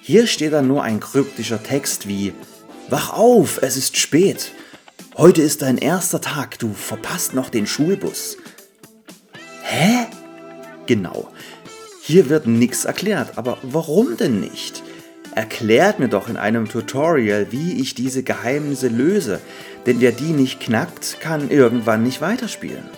Hier 0.08 0.26
steht 0.26 0.54
dann 0.54 0.66
nur 0.66 0.82
ein 0.82 1.00
kryptischer 1.00 1.62
Text 1.62 2.08
wie 2.08 2.32
Wach 2.88 3.12
auf, 3.12 3.60
es 3.60 3.76
ist 3.76 3.98
spät. 3.98 4.52
Heute 5.18 5.42
ist 5.42 5.60
dein 5.60 5.76
erster 5.76 6.22
Tag, 6.22 6.58
du 6.58 6.72
verpasst 6.72 7.34
noch 7.34 7.50
den 7.50 7.66
Schulbus. 7.66 8.38
Hä? 9.64 10.06
Genau. 10.86 11.28
Hier 12.00 12.30
wird 12.30 12.46
nichts 12.46 12.86
erklärt, 12.86 13.36
aber 13.36 13.58
warum 13.60 14.16
denn 14.16 14.40
nicht? 14.40 14.82
Erklärt 15.34 15.98
mir 15.98 16.08
doch 16.08 16.30
in 16.30 16.38
einem 16.38 16.66
Tutorial, 16.70 17.48
wie 17.50 17.78
ich 17.78 17.94
diese 17.94 18.22
Geheimnisse 18.22 18.88
löse, 18.88 19.40
denn 19.84 20.00
wer 20.00 20.12
die 20.12 20.32
nicht 20.32 20.58
knackt, 20.58 21.20
kann 21.20 21.50
irgendwann 21.50 22.02
nicht 22.02 22.22
weiterspielen. 22.22 22.88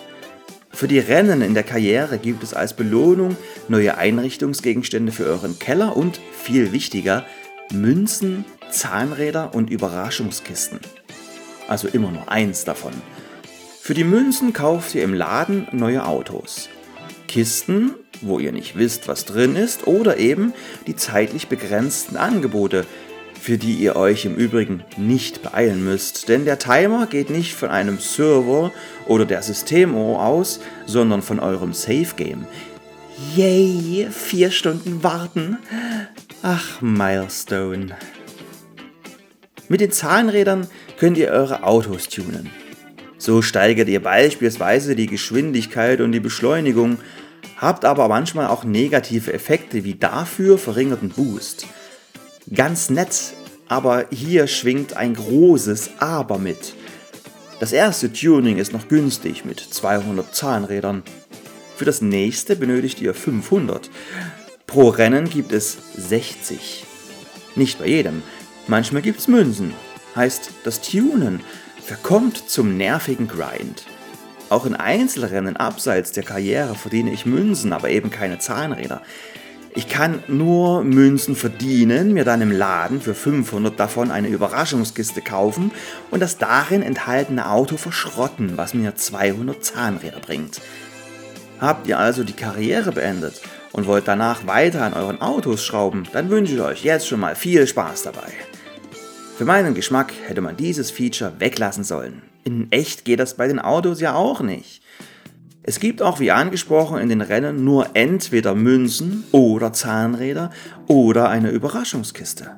Für 0.81 0.87
die 0.87 0.97
Rennen 0.97 1.43
in 1.43 1.53
der 1.53 1.61
Karriere 1.61 2.17
gibt 2.17 2.41
es 2.41 2.55
als 2.55 2.73
Belohnung 2.73 3.37
neue 3.67 3.99
Einrichtungsgegenstände 3.99 5.11
für 5.11 5.25
euren 5.25 5.59
Keller 5.59 5.95
und, 5.95 6.19
viel 6.31 6.71
wichtiger, 6.71 7.23
Münzen, 7.71 8.45
Zahnräder 8.71 9.53
und 9.53 9.69
Überraschungskisten. 9.69 10.79
Also 11.67 11.87
immer 11.87 12.09
nur 12.09 12.31
eins 12.31 12.65
davon. 12.65 12.93
Für 13.79 13.93
die 13.93 14.03
Münzen 14.03 14.53
kauft 14.53 14.95
ihr 14.95 15.03
im 15.03 15.13
Laden 15.13 15.67
neue 15.71 16.03
Autos. 16.03 16.67
Kisten, 17.27 17.93
wo 18.21 18.39
ihr 18.39 18.51
nicht 18.51 18.75
wisst, 18.75 19.07
was 19.07 19.25
drin 19.25 19.55
ist, 19.55 19.85
oder 19.85 20.17
eben 20.17 20.51
die 20.87 20.95
zeitlich 20.95 21.47
begrenzten 21.47 22.17
Angebote, 22.17 22.87
für 23.41 23.57
die 23.57 23.73
ihr 23.73 23.95
euch 23.95 24.25
im 24.25 24.35
Übrigen 24.35 24.83
nicht 24.97 25.41
beeilen 25.41 25.83
müsst, 25.83 26.29
denn 26.29 26.45
der 26.45 26.59
Timer 26.59 27.07
geht 27.07 27.31
nicht 27.31 27.55
von 27.55 27.69
einem 27.69 27.97
Server 27.97 28.71
oder 29.07 29.25
der 29.25 29.41
Systemuhr 29.41 30.23
aus, 30.23 30.59
sondern 30.85 31.23
von 31.23 31.39
eurem 31.39 31.73
Safe 31.73 32.13
Game. 32.15 32.45
Yay, 33.35 34.07
vier 34.11 34.51
Stunden 34.51 35.01
warten. 35.01 35.57
Ach, 36.43 36.81
Milestone. 36.81 37.97
Mit 39.69 39.81
den 39.81 39.91
Zahnrädern 39.91 40.67
könnt 40.99 41.17
ihr 41.17 41.29
eure 41.29 41.63
Autos 41.63 42.09
tunen. 42.09 42.51
So 43.17 43.41
steigert 43.41 43.89
ihr 43.89 44.03
beispielsweise 44.03 44.95
die 44.95 45.07
Geschwindigkeit 45.07 45.99
und 46.01 46.11
die 46.11 46.19
Beschleunigung 46.19 46.99
habt 47.57 47.85
aber 47.85 48.07
manchmal 48.07 48.47
auch 48.47 48.63
negative 48.63 49.33
Effekte 49.33 49.83
wie 49.83 49.95
dafür 49.95 50.59
verringerten 50.59 51.09
Boost. 51.09 51.65
Ganz 52.53 52.89
nett, 52.89 53.33
aber 53.69 54.07
hier 54.11 54.45
schwingt 54.45 54.97
ein 54.97 55.13
großes 55.13 55.91
Aber 55.99 56.37
mit. 56.37 56.73
Das 57.61 57.71
erste 57.71 58.11
Tuning 58.11 58.57
ist 58.57 58.73
noch 58.73 58.89
günstig 58.89 59.45
mit 59.45 59.61
200 59.61 60.35
Zahnrädern. 60.35 61.03
Für 61.77 61.85
das 61.85 62.01
nächste 62.01 62.57
benötigt 62.57 62.99
ihr 62.99 63.13
500. 63.13 63.89
Pro 64.67 64.89
Rennen 64.89 65.29
gibt 65.29 65.53
es 65.53 65.77
60. 65.95 66.83
Nicht 67.55 67.79
bei 67.79 67.87
jedem. 67.87 68.21
Manchmal 68.67 69.01
gibt's 69.01 69.29
Münzen. 69.29 69.73
Heißt, 70.17 70.51
das 70.65 70.81
Tunen 70.81 71.39
verkommt 71.81 72.49
zum 72.49 72.75
nervigen 72.75 73.29
Grind. 73.29 73.85
Auch 74.49 74.65
in 74.65 74.75
Einzelrennen 74.75 75.55
abseits 75.55 76.11
der 76.11 76.23
Karriere 76.23 76.75
verdiene 76.75 77.13
ich 77.13 77.25
Münzen, 77.25 77.71
aber 77.71 77.89
eben 77.89 78.09
keine 78.09 78.39
Zahnräder. 78.39 79.01
Ich 79.73 79.87
kann 79.87 80.21
nur 80.27 80.83
Münzen 80.83 81.35
verdienen, 81.35 82.13
mir 82.13 82.25
dann 82.25 82.41
im 82.41 82.51
Laden 82.51 82.99
für 82.99 83.15
500 83.15 83.79
davon 83.79 84.11
eine 84.11 84.27
Überraschungskiste 84.27 85.21
kaufen 85.21 85.71
und 86.09 86.19
das 86.19 86.37
darin 86.37 86.81
enthaltene 86.81 87.49
Auto 87.49 87.77
verschrotten, 87.77 88.57
was 88.57 88.73
mir 88.73 88.95
200 88.95 89.63
Zahnräder 89.63 90.19
bringt. 90.19 90.59
Habt 91.61 91.87
ihr 91.87 91.99
also 91.99 92.25
die 92.25 92.33
Karriere 92.33 92.91
beendet 92.91 93.41
und 93.71 93.87
wollt 93.87 94.09
danach 94.09 94.45
weiter 94.45 94.83
an 94.83 94.93
euren 94.93 95.21
Autos 95.21 95.63
schrauben, 95.63 96.03
dann 96.11 96.29
wünsche 96.29 96.55
ich 96.55 96.61
euch 96.61 96.83
jetzt 96.83 97.07
schon 97.07 97.21
mal 97.21 97.35
viel 97.35 97.65
Spaß 97.65 98.03
dabei. 98.03 98.33
Für 99.37 99.45
meinen 99.45 99.73
Geschmack 99.73 100.11
hätte 100.27 100.41
man 100.41 100.57
dieses 100.57 100.91
Feature 100.91 101.33
weglassen 101.39 101.85
sollen. 101.85 102.23
In 102.43 102.71
echt 102.71 103.05
geht 103.05 103.21
das 103.21 103.37
bei 103.37 103.47
den 103.47 103.59
Autos 103.59 104.01
ja 104.01 104.15
auch 104.15 104.41
nicht. 104.41 104.81
Es 105.63 105.79
gibt 105.79 106.01
auch, 106.01 106.19
wie 106.19 106.31
angesprochen, 106.31 106.97
in 106.97 107.09
den 107.09 107.21
Rennen 107.21 107.63
nur 107.63 107.95
entweder 107.95 108.55
Münzen 108.55 109.25
oder 109.31 109.71
Zahnräder 109.73 110.49
oder 110.87 111.29
eine 111.29 111.51
Überraschungskiste. 111.51 112.55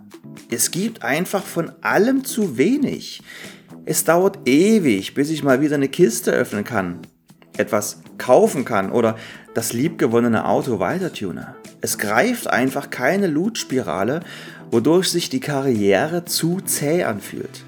Es 0.49 0.71
gibt 0.71 1.03
einfach 1.03 1.43
von 1.43 1.73
allem 1.81 2.23
zu 2.23 2.57
wenig. 2.57 3.21
Es 3.85 4.05
dauert 4.05 4.47
ewig, 4.47 5.15
bis 5.15 5.29
ich 5.31 5.43
mal 5.43 5.59
wieder 5.59 5.75
eine 5.75 5.89
Kiste 5.89 6.31
öffnen 6.31 6.63
kann, 6.63 6.99
etwas 7.57 8.01
kaufen 8.17 8.63
kann 8.63 8.89
oder 8.89 9.17
das 9.53 9.73
liebgewonnene 9.73 10.45
Auto 10.45 10.79
weitertune. 10.79 11.55
Es 11.81 11.97
greift 11.97 12.47
einfach 12.47 12.89
keine 12.89 13.27
Loot-Spirale, 13.27 14.21
wodurch 14.71 15.09
sich 15.09 15.29
die 15.29 15.41
Karriere 15.41 16.23
zu 16.23 16.61
zäh 16.61 17.03
anfühlt. 17.03 17.65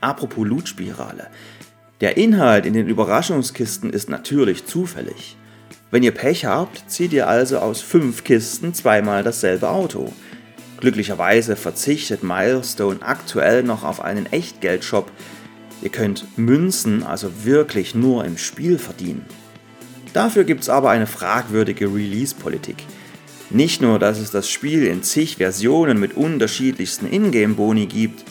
Apropos 0.00 0.46
Loot-Spirale. 0.46 1.26
Der 2.00 2.16
Inhalt 2.16 2.64
in 2.64 2.74
den 2.74 2.86
Überraschungskisten 2.86 3.90
ist 3.90 4.08
natürlich 4.08 4.66
zufällig. 4.66 5.36
Wenn 5.90 6.04
ihr 6.04 6.12
Pech 6.12 6.44
habt, 6.44 6.88
zieht 6.88 7.12
ihr 7.12 7.26
also 7.26 7.58
aus 7.58 7.80
fünf 7.80 8.22
Kisten 8.22 8.72
zweimal 8.72 9.24
dasselbe 9.24 9.68
Auto. 9.68 10.12
Glücklicherweise 10.78 11.56
verzichtet 11.56 12.22
Milestone 12.22 13.02
aktuell 13.02 13.64
noch 13.64 13.82
auf 13.82 14.00
einen 14.00 14.26
Echtgeldshop. 14.26 15.10
Ihr 15.82 15.90
könnt 15.90 16.38
Münzen 16.38 17.02
also 17.02 17.44
wirklich 17.44 17.96
nur 17.96 18.24
im 18.24 18.38
Spiel 18.38 18.78
verdienen. 18.78 19.24
Dafür 20.12 20.44
gibt 20.44 20.62
es 20.62 20.68
aber 20.68 20.90
eine 20.90 21.08
fragwürdige 21.08 21.86
Release-Politik. 21.86 22.76
Nicht 23.50 23.82
nur, 23.82 23.98
dass 23.98 24.18
es 24.18 24.30
das 24.30 24.48
Spiel 24.48 24.86
in 24.86 25.02
zig 25.02 25.38
Versionen 25.38 25.98
mit 25.98 26.16
unterschiedlichsten 26.16 27.10
Ingame-Boni 27.10 27.86
gibt, 27.86 28.24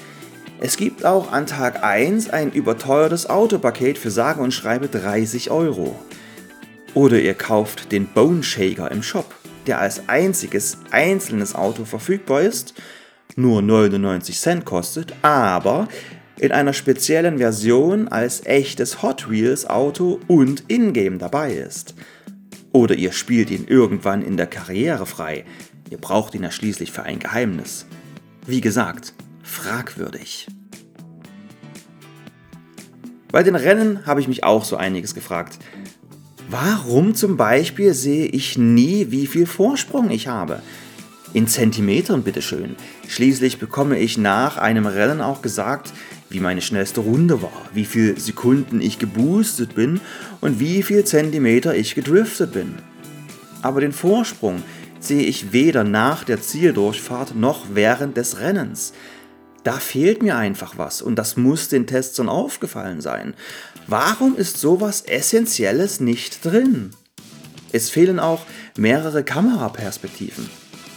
es 0.59 0.75
gibt 0.75 1.05
auch 1.05 1.31
an 1.31 1.45
Tag 1.45 1.83
1 1.83 2.31
ein 2.31 2.51
überteuertes 2.51 3.29
Autopaket 3.29 3.97
für 3.97 4.09
sage 4.09 4.41
und 4.41 4.53
schreibe 4.53 4.87
30 4.87 5.51
Euro. 5.51 5.95
Oder 6.95 7.19
ihr 7.19 7.35
kauft 7.35 7.91
den 7.91 8.07
Bone 8.07 8.41
Shaker 8.41 8.89
im 8.89 9.03
Shop, 9.03 9.35
der 9.67 9.79
als 9.79 10.09
einziges 10.09 10.79
einzelnes 10.89 11.53
Auto 11.53 11.85
verfügbar 11.85 12.41
ist, 12.41 12.73
nur 13.35 13.61
99 13.61 14.39
Cent 14.39 14.65
kostet, 14.65 15.13
aber 15.21 15.87
in 16.39 16.51
einer 16.51 16.73
speziellen 16.73 17.37
Version 17.37 18.07
als 18.07 18.43
echtes 18.45 19.03
Hot 19.03 19.29
Wheels 19.29 19.69
Auto 19.69 20.19
und 20.27 20.63
Ingame 20.69 21.19
dabei 21.19 21.53
ist. 21.53 21.93
Oder 22.71 22.95
ihr 22.95 23.11
spielt 23.11 23.51
ihn 23.51 23.67
irgendwann 23.67 24.23
in 24.23 24.37
der 24.37 24.47
Karriere 24.47 25.05
frei. 25.05 25.45
Ihr 25.91 25.99
braucht 25.99 26.33
ihn 26.33 26.43
ja 26.43 26.51
schließlich 26.51 26.91
für 26.91 27.03
ein 27.03 27.19
Geheimnis. 27.19 27.85
Wie 28.47 28.61
gesagt, 28.61 29.13
fragwürdig. 29.47 30.47
Bei 33.31 33.43
den 33.43 33.55
Rennen 33.55 34.05
habe 34.05 34.21
ich 34.21 34.27
mich 34.27 34.43
auch 34.43 34.63
so 34.63 34.77
einiges 34.77 35.15
gefragt. 35.15 35.57
Warum 36.49 37.15
zum 37.15 37.37
Beispiel 37.37 37.93
sehe 37.93 38.27
ich 38.27 38.57
nie, 38.57 39.07
wie 39.09 39.27
viel 39.27 39.45
Vorsprung 39.45 40.09
ich 40.09 40.27
habe? 40.27 40.61
In 41.33 41.47
Zentimetern 41.47 42.23
bitteschön. 42.23 42.75
Schließlich 43.07 43.59
bekomme 43.59 43.99
ich 43.99 44.17
nach 44.17 44.57
einem 44.57 44.85
Rennen 44.85 45.21
auch 45.21 45.41
gesagt, 45.41 45.91
wie 46.29 46.39
meine 46.39 46.61
schnellste 46.61 47.01
Runde 47.01 47.41
war, 47.41 47.69
wie 47.73 47.85
viele 47.85 48.19
Sekunden 48.19 48.79
ich 48.79 48.99
geboostet 48.99 49.75
bin 49.75 49.99
und 50.39 50.59
wie 50.59 50.83
viel 50.83 51.03
Zentimeter 51.03 51.75
ich 51.75 51.95
gedriftet 51.95 52.53
bin. 52.53 52.75
Aber 53.61 53.81
den 53.81 53.91
Vorsprung 53.91 54.63
sehe 54.99 55.23
ich 55.23 55.51
weder 55.51 55.83
nach 55.83 56.23
der 56.23 56.41
Zieldurchfahrt 56.41 57.35
noch 57.35 57.65
während 57.73 58.17
des 58.17 58.39
Rennens. 58.39 58.93
Da 59.67 59.79
fehlt 59.79 60.23
mir 60.23 60.37
einfach 60.37 60.77
was 60.77 61.01
und 61.01 61.17
das 61.17 61.35
muss 61.35 61.67
den 61.67 61.87
Testern 61.87 62.29
aufgefallen 62.29 63.01
sein. 63.01 63.33
Warum 63.85 64.37
ist 64.37 64.59
sowas 64.59 65.01
Essentielles 65.01 65.99
nicht 65.99 66.45
drin? 66.45 66.91
Es 67.73 67.89
fehlen 67.89 68.17
auch 68.17 68.45
mehrere 68.77 69.25
Kameraperspektiven. 69.25 70.49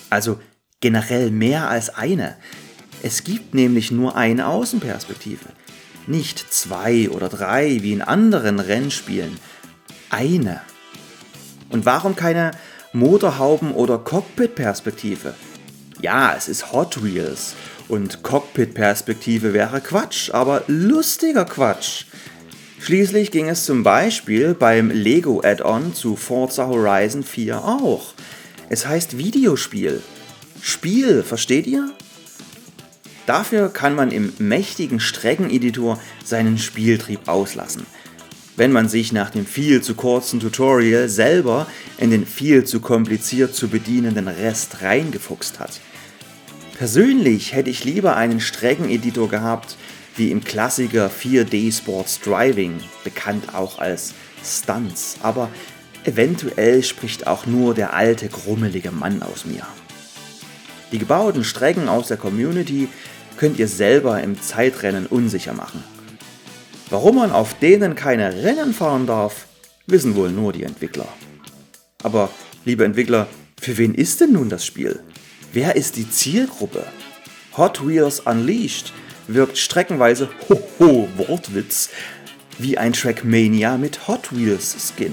Also 0.09 0.38
generell 0.78 1.33
mehr 1.33 1.68
als 1.68 1.92
eine. 1.96 2.37
Es 3.02 3.24
gibt 3.24 3.54
nämlich 3.54 3.90
nur 3.90 4.14
eine 4.14 4.46
Außenperspektive. 4.46 5.46
Nicht 6.06 6.54
zwei 6.54 7.11
oder 7.11 7.28
drei 7.28 7.83
wie 7.83 7.92
in 7.92 8.02
anderen 8.02 8.61
Rennspielen. 8.61 9.37
Eine. 10.11 10.61
Und 11.70 11.87
warum 11.87 12.14
keine 12.14 12.52
Motorhauben- 12.92 13.74
oder 13.74 13.98
Cockpit-Perspektive? 13.98 15.35
Ja, 16.00 16.37
es 16.37 16.48
ist 16.48 16.70
Hot 16.70 17.02
Wheels 17.02 17.56
und 17.90 18.22
Cockpit-Perspektive 18.22 19.53
wäre 19.53 19.81
Quatsch, 19.81 20.31
aber 20.33 20.62
lustiger 20.68 21.44
Quatsch. 21.44 22.05
Schließlich 22.81 23.31
ging 23.31 23.48
es 23.48 23.66
zum 23.66 23.83
Beispiel 23.83 24.55
beim 24.55 24.90
Lego 24.90 25.42
Add-on 25.44 25.92
zu 25.92 26.16
Forza 26.16 26.66
Horizon 26.66 27.22
4 27.22 27.62
auch. 27.62 28.14
Es 28.70 28.87
heißt 28.87 29.18
Videospiel. 29.18 30.00
Spiel, 30.62 31.22
versteht 31.22 31.66
ihr? 31.66 31.90
Dafür 33.26 33.68
kann 33.68 33.94
man 33.94 34.11
im 34.11 34.33
mächtigen 34.38 34.98
Streckeneditor 34.98 36.00
seinen 36.24 36.57
Spieltrieb 36.59 37.29
auslassen. 37.29 37.85
Wenn 38.57 38.72
man 38.72 38.88
sich 38.88 39.12
nach 39.12 39.31
dem 39.31 39.46
viel 39.46 39.83
zu 39.83 39.94
kurzen 39.94 40.40
Tutorial 40.40 41.09
selber 41.09 41.66
in 41.98 42.11
den 42.11 42.26
viel 42.26 42.64
zu 42.64 42.81
kompliziert 42.81 43.55
zu 43.55 43.68
bedienenden 43.68 44.29
Rest 44.29 44.83
reingefuchst 44.83 45.61
hat. 45.61 45.81
Persönlich 46.80 47.52
hätte 47.52 47.68
ich 47.68 47.84
lieber 47.84 48.16
einen 48.16 48.40
Streckeneditor 48.40 49.28
gehabt, 49.28 49.76
wie 50.16 50.30
im 50.30 50.42
Klassiker 50.42 51.10
4D 51.10 51.76
Sports 51.76 52.20
Driving, 52.20 52.80
bekannt 53.04 53.54
auch 53.54 53.78
als 53.78 54.14
Stunts, 54.42 55.18
aber 55.22 55.50
eventuell 56.04 56.82
spricht 56.82 57.26
auch 57.26 57.44
nur 57.44 57.74
der 57.74 57.92
alte 57.92 58.30
grummelige 58.30 58.92
Mann 58.92 59.22
aus 59.22 59.44
mir. 59.44 59.66
Die 60.90 60.98
gebauten 60.98 61.44
Strecken 61.44 61.86
aus 61.86 62.08
der 62.08 62.16
Community 62.16 62.88
könnt 63.36 63.58
ihr 63.58 63.68
selber 63.68 64.22
im 64.22 64.40
Zeitrennen 64.40 65.04
unsicher 65.04 65.52
machen. 65.52 65.84
Warum 66.88 67.16
man 67.16 67.30
auf 67.30 67.58
denen 67.58 67.94
keine 67.94 68.42
Rennen 68.42 68.72
fahren 68.72 69.06
darf, 69.06 69.44
wissen 69.86 70.14
wohl 70.14 70.30
nur 70.30 70.54
die 70.54 70.64
Entwickler. 70.64 71.08
Aber, 72.02 72.30
liebe 72.64 72.86
Entwickler, 72.86 73.26
für 73.60 73.76
wen 73.76 73.94
ist 73.94 74.22
denn 74.22 74.32
nun 74.32 74.48
das 74.48 74.64
Spiel? 74.64 75.00
Wer 75.52 75.74
ist 75.74 75.96
die 75.96 76.08
Zielgruppe? 76.08 76.86
Hot 77.56 77.84
Wheels 77.84 78.20
Unleashed 78.20 78.92
wirkt 79.26 79.58
streckenweise, 79.58 80.28
hoho, 80.48 81.08
Wortwitz, 81.16 81.88
wie 82.58 82.78
ein 82.78 82.92
Trackmania 82.92 83.76
mit 83.76 84.06
Hot 84.06 84.30
Wheels 84.30 84.76
Skin. 84.94 85.12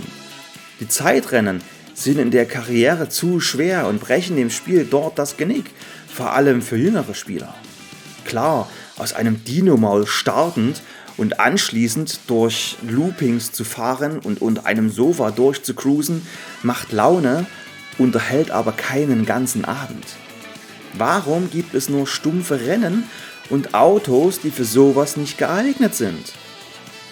Die 0.80 0.88
Zeitrennen 0.88 1.62
sind 1.96 2.20
in 2.20 2.30
der 2.30 2.46
Karriere 2.46 3.10
zu 3.10 3.40
schwer 3.40 3.88
und 3.88 4.00
brechen 4.00 4.36
dem 4.36 4.52
Spiel 4.52 4.86
dort 4.86 5.18
das 5.18 5.38
Genick, 5.38 5.72
vor 6.08 6.34
allem 6.34 6.62
für 6.62 6.78
jüngere 6.78 7.16
Spieler. 7.16 7.56
Klar, 8.24 8.70
aus 8.98 9.14
einem 9.14 9.44
Dino-Maul 9.44 10.06
startend 10.06 10.84
und 11.18 11.40
anschließend 11.40 12.20
durch 12.28 12.78
Loopings 12.88 13.54
zu 13.54 13.64
fahren 13.64 14.20
und 14.20 14.40
unter 14.40 14.68
einem 14.68 14.92
Sofa 14.92 15.32
durchzucruisen, 15.32 16.22
macht 16.62 16.92
Laune, 16.92 17.48
unterhält 17.98 18.52
aber 18.52 18.74
keinen 18.74 19.26
ganzen 19.26 19.66
Abend. 19.66 20.06
Warum 20.98 21.50
gibt 21.50 21.74
es 21.74 21.90
nur 21.90 22.08
stumpfe 22.08 22.62
Rennen 22.62 23.04
und 23.50 23.74
Autos, 23.74 24.40
die 24.40 24.52
für 24.52 24.66
sowas 24.66 25.18
nicht 25.18 25.38
geeignet 25.38 25.94
sind? 25.94 26.34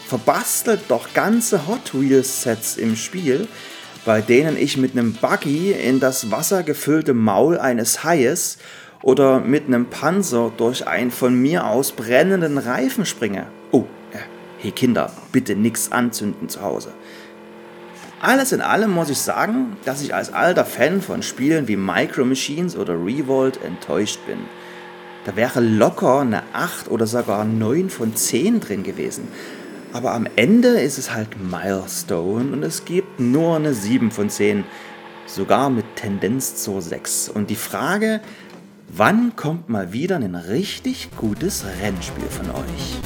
Verbastelt 0.08 0.82
doch 0.88 1.14
ganze 1.14 1.68
Hot 1.68 1.94
Wheels 1.94 2.44
Sets 2.44 2.78
im 2.78 2.96
Spiel, 2.96 3.48
bei 4.06 4.22
denen 4.22 4.58
ich 4.58 4.78
mit 4.78 4.94
einem 4.94 5.14
Buggy 5.14 5.72
in 5.72 6.00
das 6.00 6.32
wassergefüllte 6.32 7.14
Maul 7.14 7.58
eines 7.58 8.04
Haies 8.04 8.58
oder 9.02 9.40
mit 9.40 9.68
einem 9.68 9.88
Panzer 9.88 10.52
durch 10.56 10.88
einen 10.88 11.12
von 11.12 11.40
mir 11.40 11.68
aus 11.68 11.92
brennenden 11.92 12.58
Reifen 12.58 13.06
springe. 13.06 13.48
Oh, 13.72 13.86
äh, 14.14 14.18
hey 14.60 14.72
Kinder, 14.72 15.12
bitte 15.32 15.56
nix 15.56 15.92
anzünden 15.92 16.50
zu 16.50 16.62
Hause. 16.62 16.94
Alles 18.22 18.54
in 18.54 18.62
allem 18.62 18.92
muss 18.92 19.10
ich 19.10 19.20
sagen, 19.20 19.76
dass 19.84 20.02
ich 20.02 20.16
als 20.16 20.32
alter 20.32 20.66
Fan 20.66 21.02
von 21.02 21.22
Spielen 21.22 21.68
wie 21.68 21.76
Micro 21.76 22.24
Machines 22.24 22.78
oder 22.78 22.94
Revolt 22.94 23.60
enttäuscht 23.64 24.20
bin. 24.26 24.40
Da 25.26 25.36
wäre 25.36 25.60
locker 25.60 26.22
eine 26.22 26.44
8 26.54 26.90
oder 26.90 27.08
sogar 27.08 27.44
9 27.44 27.90
von 27.90 28.16
10 28.16 28.62
drin 28.62 28.84
gewesen. 28.84 29.28
Aber 29.92 30.14
am 30.14 30.28
Ende 30.36 30.80
ist 30.80 30.98
es 30.98 31.14
halt 31.14 31.30
Milestone 31.42 32.54
und 32.54 32.64
es 32.64 32.86
gibt 32.86 33.20
nur 33.20 33.58
eine 33.58 33.74
7 33.74 34.12
von 34.12 34.30
10, 34.30 34.64
sogar 35.26 35.70
mit 35.70 35.86
Tendenz 35.96 36.56
zur 36.56 36.82
6. 36.82 37.30
Und 37.30 37.50
die 37.50 37.56
Frage, 37.56 38.22
wann 38.88 39.36
kommt 39.36 39.68
mal 39.68 39.94
wieder 39.94 40.16
ein 40.16 40.36
richtig 40.36 41.10
gutes 41.18 41.66
Rennspiel 41.82 42.28
von 42.30 42.52
euch? 42.52 43.00